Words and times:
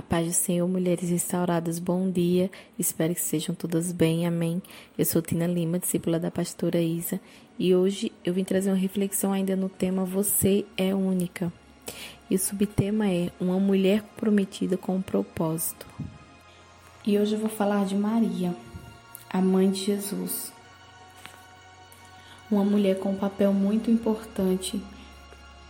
A 0.00 0.02
paz 0.02 0.26
do 0.26 0.32
Senhor, 0.32 0.66
mulheres 0.66 1.10
restauradas, 1.10 1.78
bom 1.78 2.10
dia. 2.10 2.50
Espero 2.78 3.14
que 3.14 3.20
sejam 3.20 3.54
todas 3.54 3.92
bem, 3.92 4.26
amém. 4.26 4.62
Eu 4.96 5.04
sou 5.04 5.20
Tina 5.20 5.46
Lima, 5.46 5.78
discípula 5.78 6.18
da 6.18 6.30
pastora 6.30 6.80
Isa, 6.80 7.20
e 7.58 7.74
hoje 7.74 8.10
eu 8.24 8.32
vim 8.32 8.42
trazer 8.42 8.70
uma 8.70 8.78
reflexão 8.78 9.30
ainda 9.30 9.54
no 9.54 9.68
tema 9.68 10.06
Você 10.06 10.64
é 10.74 10.94
única. 10.94 11.52
E 12.30 12.34
o 12.34 12.38
subtema 12.38 13.10
é 13.10 13.30
Uma 13.38 13.60
mulher 13.60 14.00
comprometida 14.00 14.78
com 14.78 14.96
um 14.96 15.02
propósito. 15.02 15.86
E 17.06 17.18
hoje 17.18 17.34
eu 17.34 17.38
vou 17.38 17.50
falar 17.50 17.84
de 17.84 17.94
Maria, 17.94 18.56
a 19.28 19.42
mãe 19.42 19.70
de 19.70 19.84
Jesus. 19.84 20.50
Uma 22.50 22.64
mulher 22.64 22.98
com 22.98 23.10
um 23.10 23.18
papel 23.18 23.52
muito 23.52 23.90
importante 23.90 24.80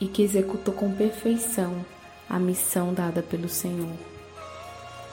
e 0.00 0.06
que 0.06 0.22
executou 0.22 0.72
com 0.72 0.94
perfeição 0.94 1.84
a 2.30 2.38
missão 2.38 2.94
dada 2.94 3.20
pelo 3.20 3.48
Senhor. 3.48 4.11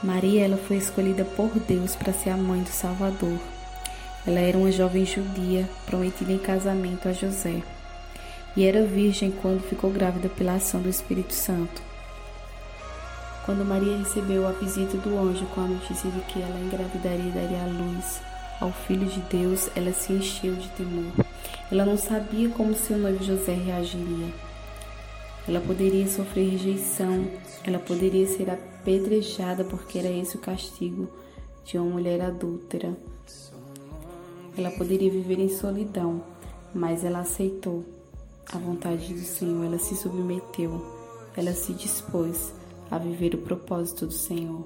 Maria 0.02 0.45
ela 0.45 0.55
foi 0.55 0.78
escolhida 0.78 1.25
por 1.25 1.50
Deus 1.60 1.93
para 1.93 2.14
ser 2.14 2.29
a 2.29 2.37
mãe 2.37 2.64
do 2.64 2.69
Salvador. 2.69 3.37
Ela 4.25 4.39
era 4.39 4.57
uma 4.57 4.71
jovem 4.71 5.06
judia 5.06 5.69
prometida 5.86 6.32
em 6.32 6.37
casamento 6.37 7.10
a 7.10 7.14
José 7.14 7.61
e 8.56 8.65
era 8.65 8.86
virgem 8.86 9.29
quando 9.29 9.61
ficou 9.61 9.92
grávida 9.92 10.29
pela 10.29 10.56
ação 10.56 10.82
do 10.82 10.87
Espírito 10.87 11.33
Santo. 11.33 11.82
Quando 13.46 13.65
Maria 13.65 13.97
recebeu 13.97 14.47
a 14.47 14.51
visita 14.51 14.96
do 14.97 15.18
anjo 15.20 15.46
com 15.47 15.61
a 15.61 15.68
notícia 15.68 16.09
de 16.09 16.21
que 16.21 16.42
ela 16.42 16.59
engravidaria 16.59 17.29
e 17.29 17.31
daria 17.31 17.64
a 17.64 17.68
luz 17.68 18.21
ao 18.61 18.71
Filho 18.71 19.06
de 19.06 19.20
Deus, 19.21 19.70
ela 19.75 19.92
se 19.92 20.14
encheu 20.14 20.56
de 20.56 20.70
temor. 20.70 21.11
Ela 21.70 21.86
não 21.86 21.97
sabia 21.97 22.47
como 22.50 22.73
seu 22.73 22.97
noivo 22.97 23.23
José 23.23 23.54
reagiria. 23.54 24.48
Ela 25.48 25.60
poderia 25.61 26.07
sofrer 26.07 26.50
rejeição, 26.50 27.28
ela 27.64 27.79
poderia 27.79 28.28
ser 28.28 28.50
apedrejada 28.50 29.64
porque 29.64 29.98
era 29.98 30.10
esse 30.10 30.36
o 30.36 30.39
castigo 30.39 31.10
de 31.64 31.78
uma 31.78 31.89
mulher 31.89 32.22
adúltera. 32.22 32.96
Ela 34.58 34.72
poderia 34.72 35.09
viver 35.09 35.40
em 35.40 35.50
solidão, 35.50 36.23
mas 36.73 37.04
ela 37.04 37.20
aceitou 37.20 37.86
a 38.52 38.58
vontade 38.58 39.14
do 39.14 39.20
Senhor, 39.20 39.64
ela 39.64 39.78
se 39.78 39.96
submeteu, 39.96 40.84
ela 41.38 41.53
se 41.53 41.74
dispôs 41.74 42.53
a 42.90 42.98
viver 42.98 43.36
o 43.36 43.40
propósito 43.40 44.08
do 44.08 44.14
Senhor. 44.14 44.66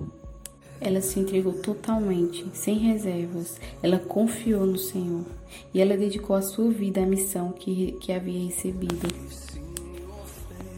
Ela 0.80 1.02
se 1.02 1.20
entregou 1.20 1.54
totalmente, 1.54 2.46
sem 2.54 2.78
reservas. 2.78 3.60
Ela 3.82 4.00
confiou 4.00 4.66
no 4.66 4.78
Senhor 4.78 5.26
e 5.74 5.80
ela 5.80 5.96
dedicou 5.96 6.36
a 6.36 6.42
sua 6.42 6.70
vida 6.70 7.02
à 7.02 7.06
missão 7.06 7.52
que, 7.52 7.94
que 7.94 8.12
havia 8.12 8.46
recebido. 8.46 9.08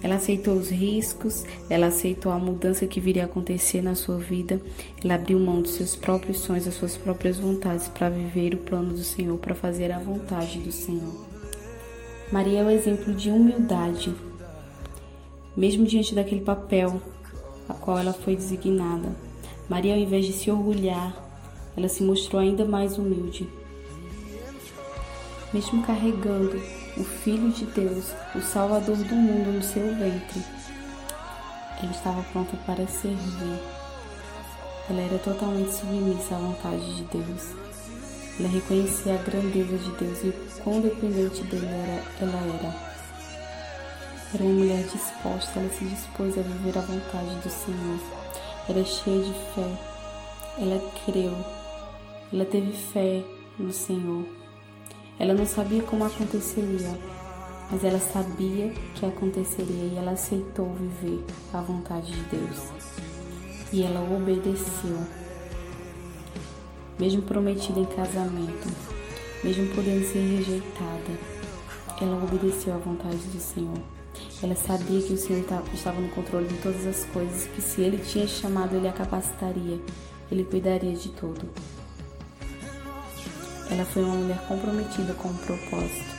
Ela 0.06 0.17
aceitou 0.17 0.53
os 0.53 0.70
riscos, 0.70 1.44
ela 1.67 1.88
aceitou 1.88 2.31
a 2.31 2.38
mudança 2.38 2.86
que 2.86 3.00
viria 3.00 3.23
a 3.23 3.25
acontecer 3.25 3.81
na 3.81 3.95
sua 3.95 4.20
vida, 4.20 4.62
ela 5.03 5.16
abriu 5.16 5.39
mão 5.39 5.64
dos 5.64 5.72
seus 5.72 5.95
próprios 5.95 6.42
sonhos, 6.42 6.66
das 6.66 6.75
suas 6.75 6.95
próprias 6.95 7.39
vontades 7.39 7.88
para 7.88 8.08
viver 8.08 8.53
o 8.53 8.59
plano 8.59 8.94
do 8.94 9.03
Senhor, 9.03 9.36
para 9.39 9.56
fazer 9.56 9.92
a 9.92 9.97
vontade 9.97 10.59
do 10.59 10.72
Senhor. 10.72 11.25
Maria 12.31 12.59
é 12.59 12.64
o 12.64 12.70
exemplo 12.70 13.16
de 13.16 13.31
humildade, 13.31 14.14
mesmo 15.58 15.88
diante 15.88 16.14
daquele 16.14 16.42
papel 16.42 17.02
a 17.67 17.73
qual 17.73 17.97
ela 17.97 18.14
foi 18.14 18.36
designada. 18.36 19.09
Maria, 19.67 19.95
ao 19.95 20.00
invés 20.00 20.28
de 20.28 20.34
se 20.34 20.52
orgulhar, 20.52 21.16
ela 21.75 21.88
se 21.88 22.03
mostrou 22.03 22.40
ainda 22.40 22.64
mais 22.64 23.00
humilde. 23.00 23.50
Mesmo 25.52 25.81
carregando 25.81 26.62
o 26.98 27.04
Filho 27.04 27.50
de 27.52 27.66
Deus, 27.66 28.14
o 28.34 28.42
Salvador 28.42 28.96
do 28.96 29.16
mundo 29.16 29.52
no 29.52 29.62
seu 29.62 29.84
ventre. 29.96 30.42
Ele 31.84 31.92
estava 31.92 32.24
pronto 32.32 32.56
para 32.66 32.88
servir. 32.88 33.60
Ela 34.90 35.02
era 35.02 35.18
totalmente 35.20 35.74
submissa 35.74 36.36
à 36.36 36.40
vontade 36.40 36.96
de 36.96 37.04
Deus. 37.04 37.54
Ela 38.40 38.50
reconhecia 38.50 39.16
a 39.16 39.24
grandeza 39.24 39.78
de 39.78 39.92
Deus 39.92 40.24
e 40.24 40.28
o 40.30 40.62
quão 40.64 40.82
dependente 40.82 41.44
dele 41.44 41.66
era, 41.66 42.03
ela 42.22 42.56
era. 42.56 42.75
Era 44.34 44.44
uma 44.44 44.53
mulher 44.53 44.84
disposta, 44.84 45.59
ela 45.59 45.69
se 45.69 45.86
dispôs 45.86 46.38
a 46.38 46.42
viver 46.42 46.78
a 46.78 46.81
vontade 46.81 47.36
do 47.36 47.50
Senhor. 47.50 48.00
Era 48.69 48.84
cheia 48.84 49.24
de 49.24 49.34
fé. 49.53 49.78
Ela 50.58 50.92
creu. 51.06 51.36
Ela 52.34 52.46
teve 52.46 52.72
fé 52.72 53.24
no 53.59 53.72
Senhor. 53.72 54.44
Ela 55.18 55.34
não 55.34 55.46
sabia 55.46 55.81
como 55.84 56.03
aconteceria, 56.03 57.00
mas 57.72 57.84
ela 57.84 58.00
sabia 58.00 58.70
que 58.96 59.06
aconteceria 59.06 59.94
e 59.94 59.96
ela 59.98 60.12
aceitou 60.12 60.74
viver 60.74 61.24
a 61.53 61.62
vontade 61.62 62.12
de 62.12 62.22
Deus. 62.24 62.70
E 63.72 63.81
ela 63.81 64.02
obedeceu. 64.02 64.98
Mesmo 67.00 67.22
prometida 67.22 67.80
em 67.80 67.86
casamento, 67.86 68.70
mesmo 69.44 69.74
podendo 69.74 70.06
ser 70.06 70.20
rejeitada, 70.20 71.36
ela 72.02 72.22
obedeceu 72.24 72.74
à 72.74 72.78
vontade 72.78 73.18
do 73.18 73.40
Senhor. 73.40 73.80
Ela 74.44 74.56
sabia 74.56 75.02
que 75.02 75.14
o 75.14 75.18
Senhor 75.18 75.46
estava 75.74 76.00
no 76.00 76.09
controle 76.09 76.48
de 76.48 76.58
todas 76.58 76.86
as 76.86 77.06
coisas, 77.06 77.48
que 77.48 77.62
se 77.62 77.81
Ele 77.81 77.98
tinha 77.98 78.28
chamado, 78.28 78.75
Ele 78.75 78.88
a 78.88 78.94
capacitaria, 78.94 79.80
Ele 80.30 80.44
cuidaria 80.44 80.94
de 80.94 81.09
tudo. 81.09 81.50
Ela 83.70 83.86
foi 83.86 84.03
uma 84.03 84.16
mulher 84.16 84.40
comprometida 84.48 85.14
com 85.14 85.30
um 85.30 85.38
propósito. 85.38 86.16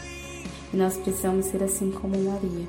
E 0.73 0.77
nós 0.77 0.97
precisamos 0.97 1.47
ser 1.47 1.63
assim 1.63 1.91
como 1.93 2.19
Maria. 2.19 2.67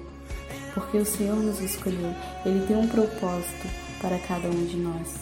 Porque 0.74 0.98
o 0.98 1.06
Senhor 1.06 1.36
nos 1.36 1.60
escolheu. 1.60 2.14
Ele 2.46 2.66
tem 2.68 2.78
um 2.78 2.88
propósito 2.88 3.68
para 4.02 4.20
cada 4.20 4.48
um 4.48 4.66
de 4.66 4.78
nós. 4.78 5.16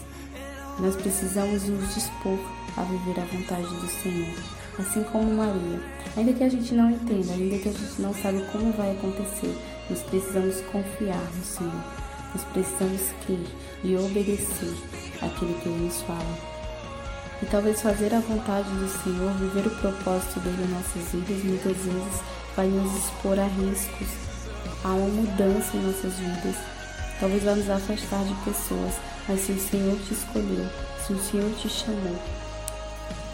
Nós 0.80 0.96
precisamos 0.96 1.64
nos 1.64 1.96
dispor 1.96 2.38
a 2.76 2.84
viver 2.84 3.20
a 3.20 3.26
vontade 3.26 3.68
do 3.68 3.88
Senhor. 3.88 4.36
Assim 4.78 5.04
como 5.04 5.34
Maria. 5.34 5.80
Ainda 6.18 6.34
que 6.34 6.44
a 6.44 6.50
gente 6.50 6.74
não 6.74 6.92
entenda, 6.92 7.34
ainda 7.34 7.58
que 7.58 7.70
a 7.70 7.72
gente 7.72 8.02
não 8.02 8.14
sabe 8.14 8.44
como 8.52 8.74
vai 8.74 8.92
acontecer, 8.92 9.56
nós 9.90 10.02
precisamos 10.04 10.60
confiar 10.72 11.24
no 11.38 11.44
Senhor. 11.44 11.84
Nós 12.34 12.44
precisamos 12.52 13.02
crer 13.26 13.48
e 13.84 13.96
obedecer 13.96 14.74
aquilo 15.22 15.54
que 15.62 15.70
Ele 15.70 15.86
nos 15.86 16.02
fala. 16.02 16.55
E 17.42 17.46
talvez 17.48 17.82
fazer 17.82 18.14
a 18.14 18.20
vontade 18.20 18.70
do 18.70 18.88
Senhor, 19.04 19.34
viver 19.34 19.68
o 19.68 19.76
propósito 19.76 20.40
dele 20.40 20.64
em 20.64 20.74
nossas 20.74 21.12
vidas, 21.12 21.44
muitas 21.44 21.78
vezes 21.78 22.22
vai 22.56 22.68
nos 22.68 22.96
expor 22.96 23.38
a 23.38 23.46
riscos, 23.46 24.08
a 24.84 24.88
uma 24.90 25.08
mudança 25.08 25.76
em 25.76 25.82
nossas 25.82 26.14
vidas. 26.14 26.56
Talvez 27.20 27.44
vai 27.44 27.56
nos 27.56 27.70
afastar 27.70 28.24
de 28.24 28.34
pessoas, 28.46 28.94
mas 29.28 29.42
se 29.42 29.52
o 29.52 29.60
Senhor 29.60 29.98
te 30.00 30.14
escolheu, 30.14 30.66
se 31.06 31.14
o 31.14 31.20
Senhor 31.20 31.52
te 31.56 31.68
chamou, 31.68 32.16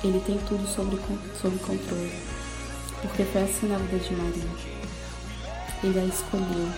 Ele 0.03 0.19
tem 0.25 0.37
tudo 0.47 0.67
sob, 0.67 0.97
sob 1.39 1.57
controle. 1.59 2.11
Porque 3.01 3.23
foi 3.23 3.43
assim 3.43 3.67
na 3.67 3.77
vida 3.77 3.97
de 3.97 4.15
Maria. 4.15 4.81
Ele 5.83 5.99
a 5.99 6.05
escolheu, 6.05 6.69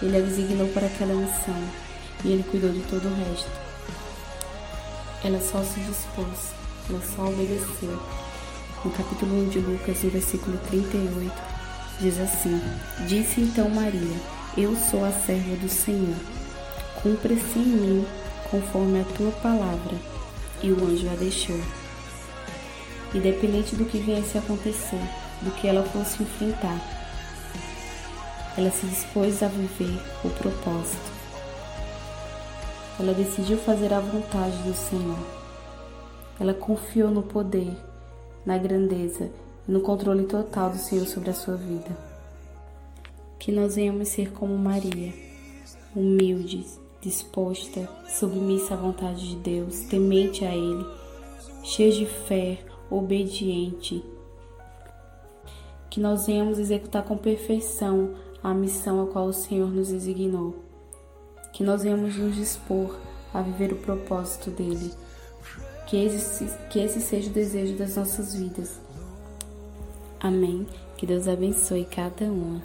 Ele 0.00 0.16
a 0.16 0.20
designou 0.20 0.68
para 0.68 0.86
aquela 0.86 1.14
missão 1.14 1.60
e 2.24 2.32
Ele 2.32 2.44
cuidou 2.44 2.70
de 2.70 2.80
todo 2.82 3.06
o 3.06 3.14
resto. 3.14 3.69
Ela 5.22 5.38
só 5.38 5.62
se 5.62 5.78
dispôs, 5.80 6.54
ela 6.88 7.00
só 7.14 7.26
obedeceu. 7.26 8.00
No 8.82 8.90
capítulo 8.90 9.42
1 9.42 9.48
de 9.50 9.58
Lucas, 9.58 10.02
no 10.02 10.10
versículo 10.10 10.56
38, 10.70 11.30
diz 12.00 12.18
assim: 12.18 12.58
Disse 13.06 13.42
então 13.42 13.68
Maria: 13.68 14.16
Eu 14.56 14.74
sou 14.74 15.04
a 15.04 15.12
serva 15.12 15.56
do 15.56 15.68
Senhor. 15.68 16.16
Cumpra-se 17.02 17.58
em 17.58 17.66
mim 17.66 18.06
conforme 18.50 19.02
a 19.02 19.04
tua 19.04 19.30
palavra. 19.32 19.94
E 20.62 20.70
o 20.70 20.84
anjo 20.84 21.10
a 21.10 21.14
deixou. 21.16 21.60
Independente 23.14 23.76
do 23.76 23.84
que 23.84 23.98
viesse 23.98 24.38
a 24.38 24.40
acontecer, 24.40 25.02
do 25.42 25.50
que 25.50 25.68
ela 25.68 25.82
fosse 25.82 26.22
enfrentar, 26.22 26.80
ela 28.56 28.70
se 28.70 28.86
dispôs 28.86 29.42
a 29.42 29.48
viver 29.48 30.00
o 30.24 30.30
propósito 30.30 31.10
ela 32.98 33.14
decidiu 33.14 33.56
fazer 33.58 33.92
a 33.92 34.00
vontade 34.00 34.56
do 34.62 34.74
Senhor. 34.74 35.18
Ela 36.38 36.54
confiou 36.54 37.10
no 37.10 37.22
poder, 37.22 37.76
na 38.44 38.58
grandeza 38.58 39.30
e 39.68 39.72
no 39.72 39.80
controle 39.80 40.24
total 40.24 40.70
do 40.70 40.78
Senhor 40.78 41.06
sobre 41.06 41.30
a 41.30 41.34
sua 41.34 41.56
vida. 41.56 41.96
Que 43.38 43.52
nós 43.52 43.76
venhamos 43.76 44.08
ser 44.08 44.32
como 44.32 44.56
Maria, 44.56 45.12
humildes, 45.94 46.78
disposta, 47.00 47.88
submissa 48.08 48.74
à 48.74 48.76
vontade 48.76 49.28
de 49.28 49.36
Deus, 49.36 49.80
temente 49.84 50.44
a 50.44 50.54
Ele, 50.54 50.84
cheia 51.64 51.92
de 51.92 52.06
fé, 52.06 52.58
obediente. 52.90 54.04
Que 55.88 56.00
nós 56.00 56.26
venhamos 56.26 56.58
executar 56.58 57.02
com 57.02 57.16
perfeição 57.16 58.14
a 58.42 58.52
missão 58.54 59.02
a 59.02 59.06
qual 59.06 59.26
o 59.26 59.32
Senhor 59.32 59.70
nos 59.70 59.88
designou 59.88 60.69
que 61.60 61.64
nós 61.64 61.82
venhamos 61.82 62.16
nos 62.16 62.34
dispor 62.36 62.98
a 63.34 63.42
viver 63.42 63.70
o 63.70 63.76
propósito 63.76 64.50
dele. 64.50 64.94
Que 65.86 66.06
esse, 66.06 66.46
que 66.70 66.78
esse 66.78 67.02
seja 67.02 67.28
o 67.28 67.34
desejo 67.34 67.76
das 67.76 67.96
nossas 67.96 68.34
vidas. 68.34 68.80
Amém. 70.18 70.66
Que 70.96 71.04
Deus 71.04 71.28
abençoe 71.28 71.84
cada 71.84 72.24
uma. 72.24 72.62